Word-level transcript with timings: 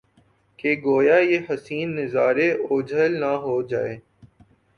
کہ 0.59 0.71
گو 0.83 0.95
یا 1.03 1.17
یہ 1.31 1.39
حسین 1.49 1.87
نظارے 1.95 2.49
اوجھل 2.67 3.11
نہ 3.19 3.31
ہو 3.43 3.55
جائیں 3.69 3.97